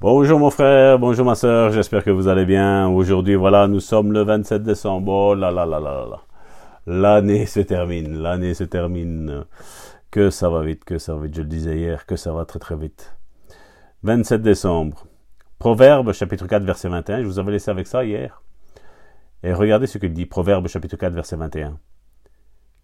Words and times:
Bonjour 0.00 0.38
mon 0.38 0.50
frère, 0.50 0.96
bonjour 1.00 1.26
ma 1.26 1.34
soeur, 1.34 1.72
j'espère 1.72 2.04
que 2.04 2.10
vous 2.10 2.28
allez 2.28 2.44
bien. 2.44 2.86
Aujourd'hui, 2.86 3.34
voilà, 3.34 3.66
nous 3.66 3.80
sommes 3.80 4.12
le 4.12 4.22
27 4.22 4.62
décembre. 4.62 5.12
Oh 5.12 5.34
là 5.34 5.50
là 5.50 5.66
là 5.66 5.80
là 5.80 6.06
là. 6.08 6.20
L'année 6.86 7.46
se 7.46 7.58
termine, 7.58 8.22
l'année 8.22 8.54
se 8.54 8.62
termine. 8.62 9.44
Que 10.12 10.30
ça 10.30 10.50
va 10.50 10.62
vite, 10.62 10.84
que 10.84 10.98
ça 10.98 11.16
va 11.16 11.22
vite. 11.22 11.34
Je 11.34 11.40
le 11.40 11.48
disais 11.48 11.76
hier, 11.78 12.06
que 12.06 12.14
ça 12.14 12.32
va 12.32 12.44
très 12.44 12.60
très 12.60 12.76
vite. 12.76 13.16
27 14.04 14.40
décembre. 14.40 15.04
Proverbe 15.58 16.12
chapitre 16.12 16.46
4 16.46 16.62
verset 16.62 16.88
21. 16.88 17.22
Je 17.22 17.26
vous 17.26 17.40
avais 17.40 17.50
laissé 17.50 17.72
avec 17.72 17.88
ça 17.88 18.04
hier. 18.04 18.40
Et 19.42 19.52
regardez 19.52 19.88
ce 19.88 19.98
qu'il 19.98 20.12
dit. 20.12 20.26
Proverbe 20.26 20.68
chapitre 20.68 20.96
4 20.96 21.12
verset 21.12 21.34
21. 21.34 21.76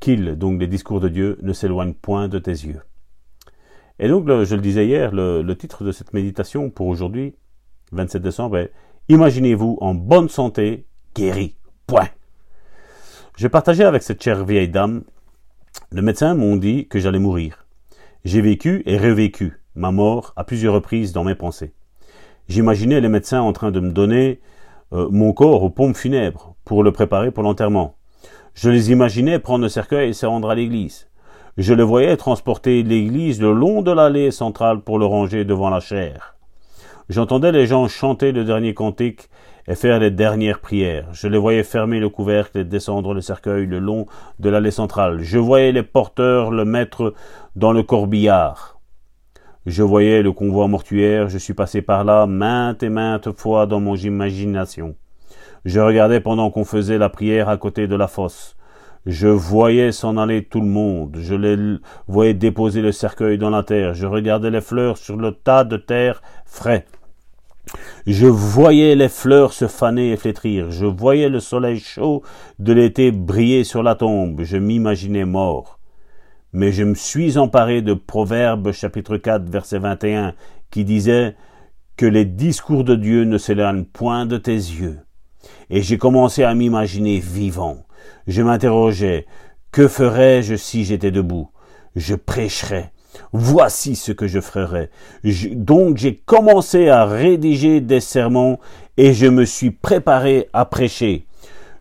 Qu'il, 0.00 0.36
donc 0.36 0.58
les 0.58 0.66
discours 0.66 1.00
de 1.00 1.10
Dieu, 1.10 1.38
ne 1.42 1.52
s'éloignent 1.52 1.92
point 1.92 2.28
de 2.28 2.38
tes 2.38 2.52
yeux. 2.52 2.80
Et 4.02 4.08
donc, 4.08 4.26
je 4.26 4.56
le 4.56 4.60
disais 4.60 4.84
hier, 4.84 5.12
le, 5.12 5.54
titre 5.54 5.84
de 5.84 5.92
cette 5.92 6.12
méditation 6.12 6.70
pour 6.70 6.88
aujourd'hui, 6.88 7.36
27 7.92 8.20
décembre, 8.20 8.58
est 8.58 8.72
Imaginez-vous 9.08 9.78
en 9.80 9.94
bonne 9.94 10.28
santé, 10.28 10.86
guéri. 11.14 11.54
Point. 11.86 12.08
Je 13.36 13.46
partageais 13.46 13.84
avec 13.84 14.02
cette 14.02 14.20
chère 14.20 14.44
vieille 14.44 14.68
dame. 14.68 15.04
Le 15.92 16.02
médecin 16.02 16.34
m'ont 16.34 16.56
dit 16.56 16.88
que 16.88 16.98
j'allais 16.98 17.20
mourir. 17.20 17.64
J'ai 18.24 18.40
vécu 18.40 18.82
et 18.86 18.98
revécu 18.98 19.60
ma 19.76 19.92
mort 19.92 20.32
à 20.34 20.42
plusieurs 20.42 20.74
reprises 20.74 21.12
dans 21.12 21.22
mes 21.22 21.36
pensées. 21.36 21.72
J'imaginais 22.48 23.00
les 23.00 23.08
médecins 23.08 23.40
en 23.40 23.52
train 23.52 23.70
de 23.70 23.78
me 23.78 23.92
donner 23.92 24.40
euh, 24.92 25.08
mon 25.12 25.32
corps 25.32 25.62
aux 25.62 25.70
pompes 25.70 25.96
funèbres 25.96 26.56
pour 26.64 26.82
le 26.82 26.90
préparer 26.90 27.30
pour 27.30 27.44
l'enterrement. 27.44 27.94
Je 28.54 28.68
les 28.68 28.90
imaginais 28.90 29.38
prendre 29.38 29.62
le 29.62 29.68
cercueil 29.68 30.10
et 30.10 30.12
se 30.12 30.26
rendre 30.26 30.50
à 30.50 30.56
l'église. 30.56 31.06
Je 31.58 31.74
le 31.74 31.82
voyais 31.82 32.16
transporter 32.16 32.82
l'église 32.82 33.38
le 33.38 33.52
long 33.52 33.82
de 33.82 33.90
l'allée 33.90 34.30
centrale 34.30 34.80
pour 34.80 34.98
le 34.98 35.04
ranger 35.04 35.44
devant 35.44 35.68
la 35.68 35.80
chaire. 35.80 36.34
J'entendais 37.10 37.52
les 37.52 37.66
gens 37.66 37.88
chanter 37.88 38.32
le 38.32 38.44
dernier 38.44 38.72
cantique 38.72 39.28
et 39.68 39.74
faire 39.74 39.98
les 39.98 40.10
dernières 40.10 40.60
prières. 40.60 41.08
Je 41.12 41.28
les 41.28 41.36
voyais 41.36 41.62
fermer 41.62 42.00
le 42.00 42.08
couvercle 42.08 42.56
et 42.56 42.64
descendre 42.64 43.12
le 43.12 43.20
cercueil 43.20 43.66
le 43.66 43.80
long 43.80 44.06
de 44.38 44.48
l'allée 44.48 44.70
centrale. 44.70 45.20
Je 45.20 45.36
voyais 45.36 45.72
les 45.72 45.82
porteurs 45.82 46.52
le 46.52 46.64
mettre 46.64 47.12
dans 47.54 47.72
le 47.72 47.82
corbillard. 47.82 48.80
Je 49.66 49.82
voyais 49.82 50.22
le 50.22 50.32
convoi 50.32 50.68
mortuaire, 50.68 51.28
je 51.28 51.36
suis 51.36 51.52
passé 51.52 51.82
par 51.82 52.02
là 52.02 52.26
maintes 52.26 52.82
et 52.82 52.88
maintes 52.88 53.30
fois 53.32 53.66
dans 53.66 53.78
mon 53.78 53.94
imagination. 53.94 54.96
Je 55.66 55.80
regardais 55.80 56.20
pendant 56.20 56.50
qu'on 56.50 56.64
faisait 56.64 56.96
la 56.96 57.10
prière 57.10 57.50
à 57.50 57.58
côté 57.58 57.86
de 57.86 57.94
la 57.94 58.08
fosse. 58.08 58.56
Je 59.04 59.26
voyais 59.26 59.90
s'en 59.90 60.16
aller 60.16 60.44
tout 60.44 60.60
le 60.60 60.68
monde, 60.68 61.16
je 61.18 61.34
les 61.34 61.56
voyais 62.06 62.34
déposer 62.34 62.82
le 62.82 62.92
cercueil 62.92 63.36
dans 63.36 63.50
la 63.50 63.64
terre, 63.64 63.94
je 63.94 64.06
regardais 64.06 64.50
les 64.50 64.60
fleurs 64.60 64.96
sur 64.96 65.16
le 65.16 65.32
tas 65.32 65.64
de 65.64 65.76
terre 65.76 66.22
frais. 66.44 66.86
Je 68.06 68.28
voyais 68.28 68.94
les 68.94 69.08
fleurs 69.08 69.54
se 69.54 69.66
faner 69.66 70.12
et 70.12 70.16
flétrir, 70.16 70.70
je 70.70 70.86
voyais 70.86 71.28
le 71.28 71.40
soleil 71.40 71.80
chaud 71.80 72.22
de 72.60 72.72
l'été 72.72 73.10
briller 73.10 73.64
sur 73.64 73.82
la 73.82 73.96
tombe, 73.96 74.42
je 74.42 74.56
m'imaginais 74.56 75.24
mort. 75.24 75.80
Mais 76.52 76.70
je 76.70 76.84
me 76.84 76.94
suis 76.94 77.38
emparé 77.38 77.82
de 77.82 77.94
Proverbes 77.94 78.70
chapitre 78.70 79.16
4 79.16 79.50
verset 79.50 79.80
21 79.80 80.34
qui 80.70 80.84
disait 80.84 81.34
que 81.96 82.06
les 82.06 82.24
discours 82.24 82.84
de 82.84 82.94
Dieu 82.94 83.24
ne 83.24 83.38
s'éloignent 83.38 83.84
point 83.84 84.26
de 84.26 84.36
tes 84.36 84.52
yeux. 84.52 85.00
Et 85.70 85.82
j'ai 85.82 85.98
commencé 85.98 86.44
à 86.44 86.54
m'imaginer 86.54 87.18
vivant. 87.18 87.78
Je 88.26 88.42
m'interrogeais, 88.42 89.26
que 89.70 89.88
ferais-je 89.88 90.54
si 90.54 90.84
j'étais 90.84 91.10
debout? 91.10 91.48
Je 91.96 92.14
prêcherais. 92.14 92.92
Voici 93.32 93.96
ce 93.96 94.12
que 94.12 94.26
je 94.26 94.40
ferais. 94.40 94.90
donc 95.52 95.98
j'ai 95.98 96.16
commencé 96.16 96.88
à 96.88 97.04
rédiger 97.04 97.80
des 97.80 98.00
sermons 98.00 98.58
et 98.96 99.12
je 99.12 99.26
me 99.26 99.44
suis 99.44 99.70
préparé 99.70 100.48
à 100.52 100.64
prêcher. 100.64 101.26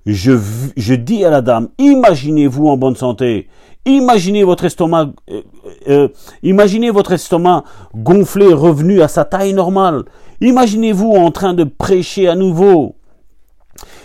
Je, 0.06 0.32
je 0.76 0.94
dis 0.94 1.24
à 1.26 1.30
la 1.30 1.42
dame, 1.42 1.70
imaginez-vous 1.78 2.68
en 2.68 2.78
bonne 2.78 2.96
santé. 2.96 3.48
Estomac, 3.86 5.10
euh, 5.30 5.42
euh, 5.88 6.08
imaginez 6.44 6.92
votre 6.92 7.14
estomac 7.14 7.64
gonflé, 7.96 8.54
revenu 8.54 9.02
à 9.02 9.08
sa 9.08 9.26
taille 9.26 9.54
normale. 9.54 10.06
Imaginez-vous 10.40 11.12
en 11.12 11.32
train 11.32 11.54
de 11.54 11.64
prêcher 11.64 12.28
à 12.28 12.36
nouveau. 12.36 12.96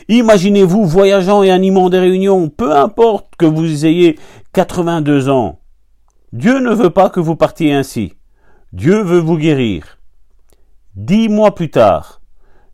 Imaginez-vous 0.08 0.84
voyageant 0.84 1.42
et 1.42 1.50
animant 1.50 1.90
des 1.90 1.98
réunions, 1.98 2.48
peu 2.48 2.76
importe 2.76 3.34
que 3.36 3.46
vous 3.46 3.86
ayez 3.86 4.18
82 4.52 5.28
ans. 5.28 5.58
Dieu 6.32 6.60
ne 6.60 6.72
veut 6.72 6.90
pas 6.90 7.10
que 7.10 7.20
vous 7.20 7.36
partiez 7.36 7.72
ainsi. 7.72 8.12
Dieu 8.72 9.02
veut 9.02 9.18
vous 9.18 9.36
guérir. 9.36 9.98
Dix 10.94 11.28
mois 11.28 11.54
plus 11.54 11.70
tard, 11.70 12.20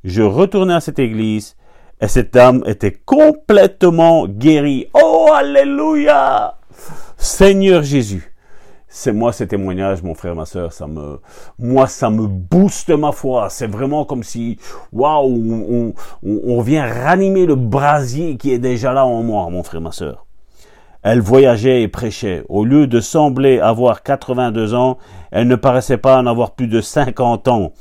je 0.04 0.22
retournais 0.22 0.74
à 0.74 0.80
cette 0.80 0.98
église 0.98 1.56
et 2.00 2.08
cette 2.08 2.34
dame 2.34 2.62
était 2.66 2.92
complètement 2.92 4.26
guérie. 4.26 4.88
Oh, 4.94 5.30
Alléluia! 5.32 6.58
Seigneur 7.16 7.82
Jésus, 7.82 8.31
c'est 8.94 9.12
moi 9.12 9.32
ces 9.32 9.48
témoignages, 9.48 10.02
mon 10.02 10.14
frère, 10.14 10.36
ma 10.36 10.44
soeur, 10.44 10.70
ça 10.74 10.86
me, 10.86 11.18
moi, 11.58 11.86
ça 11.86 12.10
me 12.10 12.26
booste 12.26 12.90
ma 12.90 13.10
foi. 13.10 13.48
C'est 13.48 13.66
vraiment 13.66 14.04
comme 14.04 14.22
si, 14.22 14.58
waouh, 14.92 15.94
on, 16.22 16.60
vient 16.60 16.86
ranimer 16.86 17.46
le 17.46 17.54
brasier 17.54 18.36
qui 18.36 18.52
est 18.52 18.58
déjà 18.58 18.92
là 18.92 19.06
en 19.06 19.22
moi, 19.22 19.48
mon 19.48 19.62
frère, 19.62 19.80
ma 19.80 19.92
soeur. 19.92 20.26
Elle 21.02 21.22
voyageait 21.22 21.80
et 21.80 21.88
prêchait. 21.88 22.44
Au 22.50 22.66
lieu 22.66 22.86
de 22.86 23.00
sembler 23.00 23.60
avoir 23.60 24.02
82 24.02 24.74
ans, 24.74 24.98
elle 25.30 25.48
ne 25.48 25.56
paraissait 25.56 25.96
pas 25.96 26.18
en 26.18 26.26
avoir 26.26 26.50
plus 26.50 26.68
de 26.68 26.82
50 26.82 27.48
ans. 27.48 27.72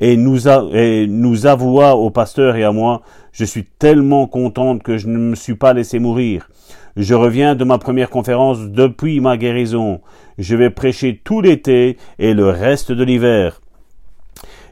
Et 0.00 0.16
nous 0.16 1.46
avoua 1.46 1.94
au 1.94 2.08
pasteur 2.08 2.56
et 2.56 2.64
à 2.64 2.72
moi, 2.72 3.02
je 3.34 3.44
suis 3.44 3.64
tellement 3.64 4.28
contente 4.28 4.84
que 4.84 4.96
je 4.96 5.08
ne 5.08 5.18
me 5.18 5.34
suis 5.34 5.56
pas 5.56 5.72
laissé 5.72 5.98
mourir. 5.98 6.48
Je 6.96 7.14
reviens 7.14 7.56
de 7.56 7.64
ma 7.64 7.78
première 7.78 8.08
conférence 8.08 8.60
depuis 8.60 9.18
ma 9.18 9.36
guérison. 9.36 10.00
Je 10.38 10.54
vais 10.54 10.70
prêcher 10.70 11.20
tout 11.22 11.40
l'été 11.40 11.98
et 12.20 12.32
le 12.32 12.48
reste 12.48 12.92
de 12.92 13.02
l'hiver. 13.02 13.60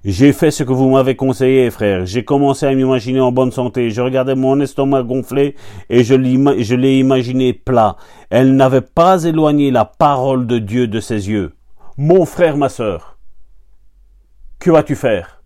J'ai 0.04 0.32
fait 0.32 0.52
ce 0.52 0.62
que 0.62 0.72
vous 0.72 0.90
m'avez 0.90 1.16
conseillé, 1.16 1.70
frère. 1.70 2.06
J'ai 2.06 2.24
commencé 2.24 2.64
à 2.64 2.74
m'imaginer 2.74 3.20
en 3.20 3.32
bonne 3.32 3.50
santé. 3.50 3.90
Je 3.90 4.00
regardais 4.00 4.36
mon 4.36 4.60
estomac 4.60 5.02
gonflé 5.02 5.56
et 5.90 6.04
je 6.04 6.14
l'ai 6.14 6.98
imaginé 6.98 7.52
plat. 7.52 7.96
Elle 8.30 8.54
n'avait 8.54 8.80
pas 8.80 9.24
éloigné 9.24 9.72
la 9.72 9.84
parole 9.84 10.46
de 10.46 10.58
Dieu 10.58 10.86
de 10.86 11.00
ses 11.00 11.28
yeux. 11.28 11.52
Mon 11.98 12.24
frère, 12.26 12.56
ma 12.56 12.68
sœur, 12.68 13.18
que 14.60 14.70
vas-tu 14.70 14.94
faire? 14.94 15.42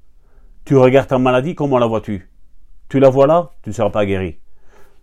Tu 0.67 0.77
regardes 0.77 1.09
ta 1.09 1.19
maladie, 1.19 1.55
comment 1.55 1.79
la 1.79 1.87
vois-tu? 1.87 2.29
Tu 2.89 3.01
la 3.01 3.09
vois 3.09 3.27
là, 3.27 3.51
tu 3.63 3.71
ne 3.71 3.75
seras 3.75 3.91
pas 3.91 4.07
guéri. 4.07 4.39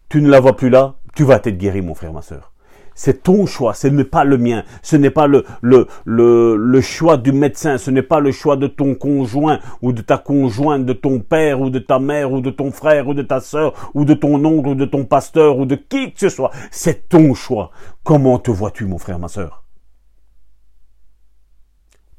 Tu 0.09 0.21
ne 0.21 0.29
la 0.29 0.39
vois 0.39 0.55
plus 0.55 0.69
là, 0.69 0.95
tu 1.15 1.23
vas 1.23 1.35
être 1.35 1.57
guéri, 1.57 1.81
mon 1.81 1.95
frère, 1.95 2.13
ma 2.13 2.21
soeur. 2.21 2.53
C'est 2.95 3.23
ton 3.23 3.47
choix, 3.47 3.73
ce 3.73 3.87
n'est 3.87 4.03
pas 4.03 4.23
le 4.23 4.37
mien, 4.37 4.63
ce 4.83 4.95
n'est 4.95 5.09
pas 5.09 5.25
le, 5.25 5.45
le, 5.61 5.87
le, 6.05 6.81
choix 6.81 7.17
du 7.17 7.31
médecin, 7.31 7.79
ce 7.79 7.89
n'est 7.89 8.03
pas 8.03 8.19
le 8.19 8.31
choix 8.31 8.55
de 8.55 8.67
ton 8.67 8.93
conjoint 8.93 9.59
ou 9.81 9.93
de 9.93 10.01
ta 10.03 10.19
conjointe, 10.19 10.85
de 10.85 10.93
ton 10.93 11.19
père 11.19 11.59
ou 11.59 11.71
de 11.71 11.79
ta 11.79 11.97
mère 11.97 12.31
ou 12.31 12.39
de 12.39 12.51
ton 12.51 12.71
frère 12.71 13.07
ou 13.07 13.15
de 13.15 13.23
ta 13.23 13.39
sœur 13.39 13.73
ou 13.95 14.05
de 14.05 14.13
ton 14.13 14.45
oncle 14.45 14.69
ou 14.69 14.75
de 14.75 14.85
ton 14.85 15.05
pasteur 15.05 15.57
ou 15.57 15.65
de 15.65 15.75
qui 15.75 16.13
que 16.13 16.19
ce 16.19 16.29
soit. 16.29 16.51
C'est 16.69 17.09
ton 17.09 17.33
choix. 17.33 17.71
Comment 18.03 18.37
te 18.37 18.51
vois-tu, 18.51 18.85
mon 18.85 18.99
frère, 18.99 19.17
ma 19.17 19.27
soeur 19.27 19.63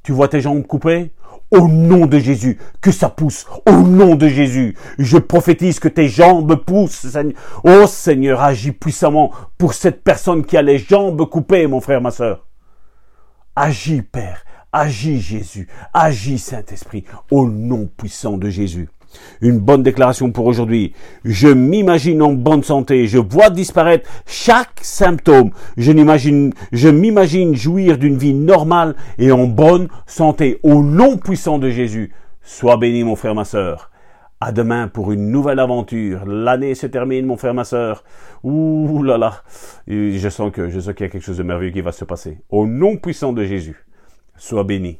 Tu 0.02 0.10
vois 0.10 0.26
tes 0.26 0.40
jambes 0.40 0.66
coupées? 0.66 1.12
Au 1.50 1.68
nom 1.68 2.06
de 2.06 2.18
Jésus, 2.18 2.58
que 2.80 2.90
ça 2.90 3.08
pousse. 3.08 3.46
Au 3.66 3.72
nom 3.72 4.14
de 4.14 4.28
Jésus, 4.28 4.76
je 4.98 5.18
prophétise 5.18 5.78
que 5.78 5.88
tes 5.88 6.08
jambes 6.08 6.56
poussent. 6.56 7.06
Oh 7.62 7.86
Seigneur, 7.86 8.40
agis 8.40 8.72
puissamment 8.72 9.32
pour 9.58 9.74
cette 9.74 10.02
personne 10.02 10.44
qui 10.44 10.56
a 10.56 10.62
les 10.62 10.78
jambes 10.78 11.28
coupées, 11.28 11.66
mon 11.66 11.80
frère, 11.80 12.00
ma 12.00 12.10
soeur. 12.10 12.46
Agis, 13.56 14.02
Père. 14.02 14.44
Agis, 14.72 15.20
Jésus. 15.20 15.68
Agis, 15.92 16.38
Saint-Esprit. 16.38 17.04
Au 17.30 17.48
nom 17.48 17.88
puissant 17.96 18.36
de 18.36 18.50
Jésus. 18.50 18.88
Une 19.40 19.58
bonne 19.58 19.82
déclaration 19.82 20.30
pour 20.30 20.46
aujourd'hui. 20.46 20.92
Je 21.24 21.48
m'imagine 21.48 22.22
en 22.22 22.32
bonne 22.32 22.62
santé. 22.62 23.06
Je 23.06 23.18
vois 23.18 23.50
disparaître 23.50 24.08
chaque 24.26 24.80
symptôme. 24.82 25.50
Je 25.76 25.92
m'imagine, 25.92 26.52
je 26.72 26.88
m'imagine 26.88 27.54
jouir 27.54 27.98
d'une 27.98 28.16
vie 28.16 28.34
normale 28.34 28.94
et 29.18 29.32
en 29.32 29.46
bonne 29.46 29.88
santé. 30.06 30.58
Au 30.62 30.82
nom 30.82 31.16
puissant 31.16 31.58
de 31.58 31.70
Jésus. 31.70 32.12
Sois 32.42 32.76
béni, 32.76 33.04
mon 33.04 33.16
frère, 33.16 33.34
ma 33.34 33.44
sœur. 33.44 33.90
À 34.40 34.52
demain 34.52 34.88
pour 34.88 35.12
une 35.12 35.30
nouvelle 35.30 35.58
aventure. 35.58 36.26
L'année 36.26 36.74
se 36.74 36.86
termine, 36.86 37.24
mon 37.24 37.36
frère, 37.36 37.54
ma 37.54 37.64
sœur. 37.64 38.04
Ouh 38.42 39.02
là 39.02 39.16
là. 39.16 39.42
Je 39.86 40.28
sens 40.28 40.52
que, 40.52 40.68
je 40.68 40.80
sens 40.80 40.94
qu'il 40.94 41.06
y 41.06 41.08
a 41.08 41.12
quelque 41.12 41.24
chose 41.24 41.38
de 41.38 41.42
merveilleux 41.42 41.72
qui 41.72 41.80
va 41.80 41.92
se 41.92 42.04
passer. 42.04 42.38
Au 42.50 42.66
nom 42.66 42.96
puissant 42.96 43.32
de 43.32 43.44
Jésus. 43.44 43.86
Sois 44.36 44.64
béni. 44.64 44.98